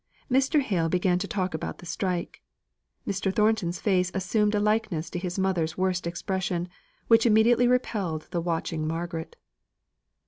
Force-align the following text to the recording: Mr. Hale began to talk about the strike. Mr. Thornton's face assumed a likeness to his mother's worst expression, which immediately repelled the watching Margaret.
Mr. 0.31 0.61
Hale 0.61 0.89
began 0.89 1.19
to 1.19 1.27
talk 1.27 1.53
about 1.53 1.77
the 1.77 1.85
strike. 1.85 2.41
Mr. 3.07 3.31
Thornton's 3.31 3.79
face 3.79 4.09
assumed 4.15 4.55
a 4.55 4.59
likeness 4.59 5.11
to 5.11 5.19
his 5.19 5.37
mother's 5.37 5.77
worst 5.77 6.07
expression, 6.07 6.69
which 7.07 7.27
immediately 7.27 7.67
repelled 7.67 8.27
the 8.31 8.41
watching 8.41 8.87
Margaret. 8.87 9.35